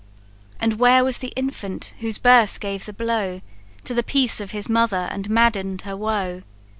And 0.59 0.79
where 0.79 1.03
was 1.03 1.19
the 1.19 1.31
infant 1.35 1.93
whose 1.99 2.17
birth 2.17 2.59
gave 2.59 2.87
the 2.87 2.91
blow 2.91 3.41
To 3.83 3.93
the 3.93 4.01
peace 4.01 4.41
of 4.41 4.49
his 4.49 4.67
mother, 4.67 5.07
and 5.11 5.29
madden'd 5.29 5.83
her 5.83 5.95
woe? 5.95 6.41